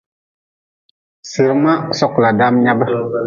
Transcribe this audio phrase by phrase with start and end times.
[1.31, 2.79] Sirma sKHkla daam nyab.